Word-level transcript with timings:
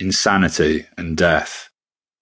insanity 0.00 0.86
and 0.96 1.16
death. 1.16 1.68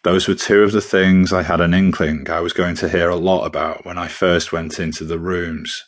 Those 0.05 0.29
were 0.29 0.35
two 0.35 0.63
of 0.63 0.73
the 0.73 0.81
things 0.81 1.33
I 1.33 1.43
had 1.43 1.61
an 1.61 1.75
inkling 1.75 2.31
I 2.31 2.41
was 2.41 2.53
going 2.53 2.77
to 2.77 2.89
hear 2.89 3.09
a 3.09 3.17
lot 3.17 3.45
about 3.45 3.85
when 3.85 3.99
I 3.99 4.09
first 4.09 4.53
went 4.53 4.79
into 4.79 5.05
the 5.05 5.19
rooms. 5.19 5.85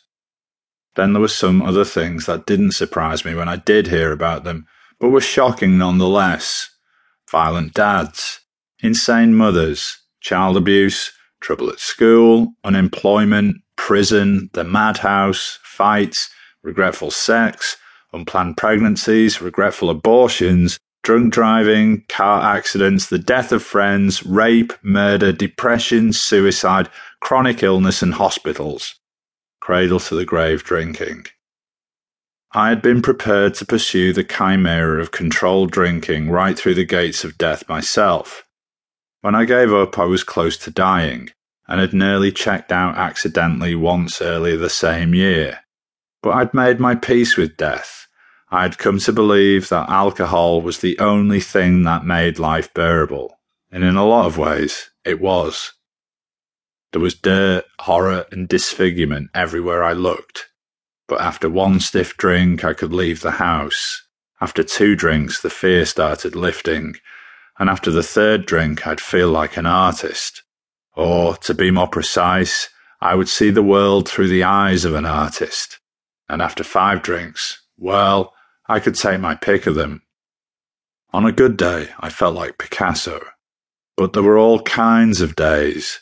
Then 0.95 1.13
there 1.13 1.21
were 1.21 1.27
some 1.27 1.61
other 1.61 1.85
things 1.85 2.25
that 2.25 2.45
didn't 2.45 2.73
surprise 2.73 3.23
me 3.23 3.33
when 3.35 3.47
I 3.47 3.55
did 3.55 3.87
hear 3.87 4.11
about 4.11 4.43
them, 4.43 4.67
but 4.99 5.09
were 5.09 5.21
shocking 5.21 5.77
nonetheless. 5.77 6.69
Violent 7.29 7.73
dads, 7.73 8.41
insane 8.81 9.33
mothers, 9.33 9.97
child 10.19 10.57
abuse, 10.57 11.11
trouble 11.39 11.69
at 11.69 11.79
school, 11.79 12.53
unemployment, 12.63 13.57
prison, 13.77 14.49
the 14.53 14.63
madhouse, 14.65 15.57
fights, 15.63 16.29
regretful 16.61 17.11
sex, 17.11 17.77
unplanned 18.13 18.57
pregnancies, 18.57 19.41
regretful 19.41 19.89
abortions, 19.89 20.77
drunk 21.03 21.33
driving, 21.33 22.03
car 22.07 22.55
accidents, 22.55 23.07
the 23.07 23.19
death 23.19 23.51
of 23.51 23.63
friends, 23.63 24.25
rape, 24.25 24.73
murder, 24.83 25.31
depression, 25.31 26.13
suicide, 26.13 26.89
chronic 27.19 27.63
illness, 27.63 28.01
and 28.01 28.15
hospitals. 28.15 28.95
Cradle 29.59 29.99
to 29.99 30.15
the 30.15 30.25
grave 30.25 30.63
drinking. 30.63 31.25
I 32.53 32.69
had 32.69 32.81
been 32.81 33.01
prepared 33.01 33.53
to 33.55 33.65
pursue 33.65 34.11
the 34.11 34.25
chimera 34.25 35.01
of 35.01 35.11
controlled 35.11 35.71
drinking 35.71 36.29
right 36.29 36.57
through 36.57 36.75
the 36.75 36.85
gates 36.85 37.23
of 37.23 37.37
death 37.37 37.67
myself. 37.69 38.43
When 39.21 39.35
I 39.35 39.45
gave 39.45 39.71
up, 39.71 39.97
I 39.97 40.05
was 40.05 40.23
close 40.23 40.57
to 40.57 40.71
dying, 40.71 41.29
and 41.67 41.79
had 41.79 41.93
nearly 41.93 42.31
checked 42.31 42.71
out 42.71 42.97
accidentally 42.97 43.73
once 43.75 44.21
earlier 44.21 44.57
the 44.57 44.69
same 44.69 45.15
year. 45.15 45.59
But 46.21 46.31
I'd 46.31 46.53
made 46.53 46.79
my 46.79 46.95
peace 46.95 47.37
with 47.37 47.55
death. 47.55 48.07
I 48.53 48.63
had 48.63 48.77
come 48.77 48.99
to 48.99 49.13
believe 49.13 49.69
that 49.69 49.89
alcohol 49.89 50.61
was 50.61 50.79
the 50.79 50.99
only 50.99 51.39
thing 51.39 51.83
that 51.83 52.03
made 52.03 52.37
life 52.37 52.73
bearable, 52.73 53.39
and 53.71 53.81
in 53.81 53.95
a 53.95 54.05
lot 54.05 54.25
of 54.25 54.37
ways, 54.37 54.91
it 55.05 55.21
was. 55.21 55.71
There 56.91 57.01
was 57.01 57.15
dirt, 57.15 57.63
horror, 57.79 58.25
and 58.29 58.49
disfigurement 58.49 59.29
everywhere 59.33 59.85
I 59.85 59.93
looked. 59.93 60.49
But 61.07 61.21
after 61.21 61.49
one 61.49 61.79
stiff 61.79 62.17
drink, 62.17 62.65
I 62.65 62.73
could 62.73 62.91
leave 62.91 63.21
the 63.21 63.31
house. 63.31 64.03
After 64.41 64.63
two 64.63 64.97
drinks, 64.97 65.41
the 65.41 65.49
fear 65.49 65.85
started 65.85 66.35
lifting. 66.35 66.95
And 67.57 67.69
after 67.69 67.89
the 67.89 68.03
third 68.03 68.45
drink, 68.45 68.85
I'd 68.85 68.99
feel 68.99 69.29
like 69.29 69.55
an 69.55 69.65
artist. 69.65 70.43
Or, 70.93 71.37
to 71.37 71.53
be 71.53 71.71
more 71.71 71.87
precise, 71.87 72.67
I 72.99 73.15
would 73.15 73.29
see 73.29 73.49
the 73.49 73.63
world 73.63 74.09
through 74.09 74.27
the 74.27 74.43
eyes 74.43 74.83
of 74.83 74.93
an 74.93 75.05
artist. 75.05 75.79
And 76.27 76.41
after 76.41 76.65
five 76.65 77.01
drinks, 77.01 77.61
well, 77.77 78.33
I 78.71 78.79
could 78.79 78.95
take 78.95 79.19
my 79.19 79.35
pick 79.35 79.67
of 79.67 79.75
them. 79.75 80.01
On 81.11 81.25
a 81.25 81.33
good 81.33 81.57
day, 81.57 81.89
I 81.99 82.09
felt 82.09 82.35
like 82.35 82.57
Picasso. 82.57 83.19
But 83.97 84.13
there 84.13 84.23
were 84.23 84.37
all 84.37 84.61
kinds 84.61 85.19
of 85.19 85.35
days. 85.35 85.99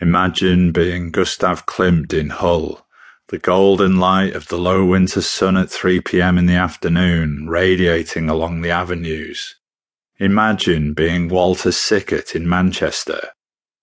Imagine 0.00 0.72
being 0.72 1.12
Gustav 1.12 1.64
Klimt 1.64 2.12
in 2.12 2.30
Hull, 2.30 2.84
the 3.28 3.38
golden 3.38 4.00
light 4.00 4.34
of 4.34 4.48
the 4.48 4.58
low 4.58 4.84
winter 4.84 5.20
sun 5.20 5.56
at 5.56 5.70
3 5.70 6.00
p.m. 6.00 6.38
in 6.38 6.46
the 6.46 6.56
afternoon 6.56 7.46
radiating 7.48 8.28
along 8.28 8.62
the 8.62 8.70
avenues. 8.70 9.54
Imagine 10.18 10.94
being 10.94 11.28
Walter 11.28 11.70
Sickert 11.70 12.34
in 12.34 12.48
Manchester, 12.48 13.28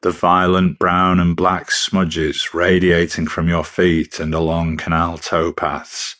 the 0.01 0.11
violent 0.11 0.77
brown 0.77 1.21
and 1.21 1.37
black 1.37 1.71
smudges 1.71 2.53
radiating 2.53 3.27
from 3.27 3.47
your 3.47 3.63
feet 3.63 4.19
and 4.19 4.33
along 4.33 4.75
canal 4.75 5.17
towpaths. 5.17 6.15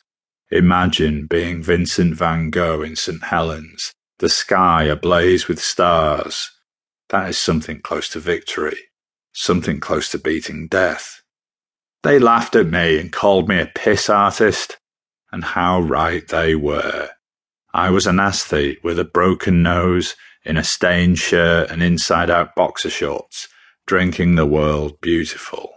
Imagine 0.52 1.28
being 1.28 1.62
Vincent 1.62 2.16
van 2.16 2.50
Gogh 2.50 2.82
in 2.82 2.96
St. 2.96 3.24
Helens, 3.24 3.94
the 4.18 4.30
sky 4.30 4.86
ablaze 4.86 5.48
with 5.48 5.62
stars. 5.62 6.50
That 7.10 7.30
is 7.30 7.38
something 7.38 7.82
close 7.82 8.10
to 8.10 8.20
victory, 8.20 8.78
something 9.32 9.80
close 9.80 10.10
to 10.10 10.18
beating 10.18 10.68
death. 10.68 11.22
They 12.02 12.18
laughed 12.18 12.56
at 12.56 12.66
me 12.66 13.00
and 13.00 13.12
called 13.12 13.48
me 13.48 13.60
a 13.60 13.68
piss 13.68 14.10
artist, 14.10 14.78
and 15.32 15.44
how 15.44 15.82
right 15.82 16.28
they 16.28 16.56
were. 16.56 17.10
I 17.72 17.92
was 17.92 18.08
an 18.08 18.20
aesthete 18.20 18.84
with 18.84 18.98
a 18.98 19.06
broken 19.06 19.62
nose, 19.62 20.16
in 20.44 20.58
a 20.58 20.64
stained 20.64 21.20
shirt 21.20 21.70
and 21.70 21.84
inside 21.84 22.32
out 22.32 22.56
boxer 22.56 22.90
shorts, 22.90 23.48
drinking 23.86 24.34
the 24.34 24.48
world 24.48 25.00
beautiful. 25.00 25.74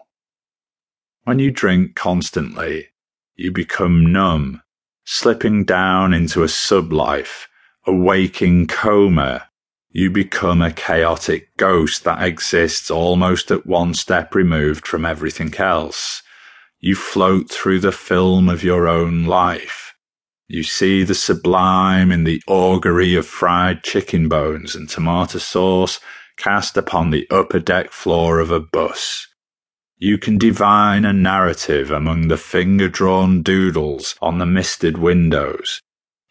When 1.25 1.39
you 1.39 1.50
drink 1.50 1.94
constantly, 1.94 2.89
you 3.42 3.50
become 3.50 4.12
numb, 4.12 4.62
slipping 5.04 5.64
down 5.64 6.14
into 6.14 6.44
a 6.44 6.47
sublife, 6.47 7.47
a 7.84 7.92
waking 7.92 8.69
coma. 8.69 9.48
You 9.91 10.10
become 10.10 10.62
a 10.62 10.72
chaotic 10.72 11.48
ghost 11.56 12.04
that 12.04 12.22
exists 12.22 12.88
almost 12.88 13.50
at 13.50 13.66
one 13.66 13.94
step 13.94 14.34
removed 14.34 14.86
from 14.86 15.04
everything 15.04 15.53
else. 15.56 16.22
You 16.78 16.94
float 16.94 17.50
through 17.50 17.80
the 17.80 17.91
film 17.91 18.48
of 18.48 18.62
your 18.62 18.86
own 18.86 19.25
life. 19.25 19.92
You 20.47 20.62
see 20.62 21.03
the 21.03 21.14
sublime 21.14 22.12
in 22.12 22.22
the 22.22 22.41
augury 22.47 23.16
of 23.16 23.26
fried 23.26 23.82
chicken 23.82 24.28
bones 24.28 24.76
and 24.76 24.88
tomato 24.88 25.38
sauce 25.38 25.98
cast 26.36 26.76
upon 26.76 27.10
the 27.10 27.26
upper 27.28 27.59
deck 27.59 27.91
floor 27.91 28.38
of 28.38 28.53
a 28.53 28.60
bus. 28.60 29.26
You 30.05 30.19
can 30.19 30.37
divine 30.37 31.05
a 31.05 31.13
narrative 31.13 31.93
among 31.93 32.27
the 32.27 32.37
finger 32.37 32.89
drawn 32.89 33.41
doodles 33.41 34.17
on 34.21 34.39
the 34.39 34.47
misted 34.47 34.99
windows. 34.99 35.81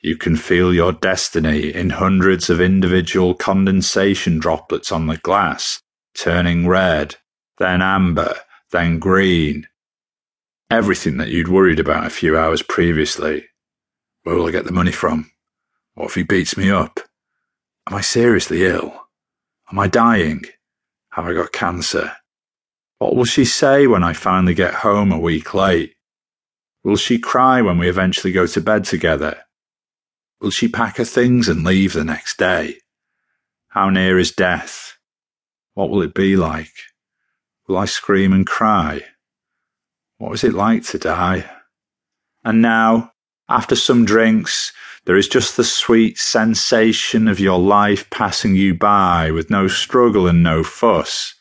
You 0.02 0.18
can 0.18 0.36
feel 0.36 0.74
your 0.74 0.92
destiny 0.92 1.74
in 1.74 1.92
hundreds 1.92 2.50
of 2.50 2.60
individual 2.60 3.34
condensation 3.34 4.40
droplets 4.40 4.92
on 4.92 5.08
the 5.08 5.16
glass, 5.16 5.82
turning 6.14 6.68
red, 6.68 7.16
then 7.60 7.82
amber, 7.82 8.36
then 8.72 9.00
green. 9.00 9.70
Everything 10.70 11.16
that 11.16 11.30
you'd 11.30 11.48
worried 11.48 11.80
about 11.80 12.06
a 12.06 12.10
few 12.10 12.38
hours 12.38 12.62
previously. 12.62 13.46
Where 14.24 14.36
will 14.36 14.48
I 14.48 14.52
get 14.52 14.66
the 14.66 14.74
money 14.74 14.92
from? 14.92 15.32
What 15.94 16.08
if 16.08 16.16
he 16.16 16.24
beats 16.24 16.58
me 16.58 16.70
up? 16.70 17.00
Am 17.88 17.96
I 17.96 18.02
seriously 18.02 18.66
ill? 18.66 19.08
Am 19.72 19.80
I 19.80 19.88
dying? 19.88 20.44
Have 21.12 21.26
I 21.26 21.34
got 21.34 21.54
cancer? 21.54 22.18
What 23.02 23.16
will 23.16 23.26
she 23.26 23.46
say 23.46 23.88
when 23.88 24.04
I 24.04 24.14
finally 24.14 24.54
get 24.54 24.76
home 24.76 25.12
a 25.12 25.18
week 25.18 25.56
late? 25.56 25.96
Will 26.84 26.98
she 26.98 27.18
cry 27.18 27.60
when 27.60 27.80
we 27.80 27.90
eventually 27.90 28.32
go 28.32 28.46
to 28.46 28.62
bed 28.62 28.84
together? 28.84 29.40
Will 30.40 30.52
she 30.52 30.68
pack 30.68 30.98
her 30.98 31.04
things 31.04 31.50
and 31.50 31.64
leave 31.64 31.94
the 31.94 32.04
next 32.04 32.38
day? 32.38 32.76
How 33.70 33.90
near 33.90 34.20
is 34.20 34.32
death? 34.32 35.00
What 35.74 35.90
will 35.90 36.04
it 36.04 36.14
be 36.14 36.36
like? 36.36 36.74
Will 37.68 37.80
I 37.80 37.86
scream 37.86 38.34
and 38.34 38.46
cry? 38.46 39.02
What 40.20 40.34
is 40.34 40.44
it 40.44 40.54
like 40.54 40.84
to 40.90 41.00
die? 41.00 41.50
And 42.44 42.62
now, 42.62 43.14
after 43.50 43.76
some 43.76 44.06
drinks, 44.06 44.74
there 45.06 45.18
is 45.18 45.28
just 45.28 45.58
the 45.58 45.64
sweet 45.64 46.20
sensation 46.20 47.28
of 47.28 47.40
your 47.40 47.58
life 47.58 48.08
passing 48.12 48.54
you 48.54 48.76
by 48.76 49.32
with 49.32 49.50
no 49.50 49.68
struggle 49.68 50.28
and 50.28 50.44
no 50.44 50.64
fuss. 50.64 51.34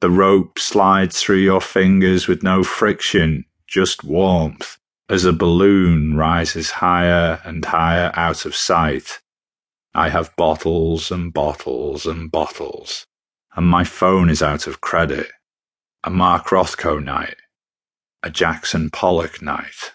The 0.00 0.10
rope 0.10 0.58
slides 0.58 1.20
through 1.20 1.38
your 1.38 1.60
fingers 1.60 2.28
with 2.28 2.42
no 2.42 2.62
friction, 2.62 3.46
just 3.66 4.04
warmth, 4.04 4.76
as 5.08 5.24
a 5.24 5.32
balloon 5.32 6.16
rises 6.16 6.70
higher 6.70 7.40
and 7.44 7.64
higher 7.64 8.12
out 8.14 8.44
of 8.44 8.54
sight. 8.54 9.20
I 9.94 10.08
have 10.08 10.36
bottles 10.36 11.10
and 11.10 11.32
bottles 11.32 12.04
and 12.04 12.30
bottles, 12.30 13.06
and 13.54 13.66
my 13.66 13.84
phone 13.84 14.28
is 14.28 14.42
out 14.42 14.66
of 14.66 14.80
credit. 14.80 15.30
A 16.02 16.10
Mark 16.10 16.48
Rothko 16.48 17.02
night, 17.02 17.36
a 18.22 18.28
Jackson 18.28 18.90
Pollock 18.90 19.40
night. 19.40 19.93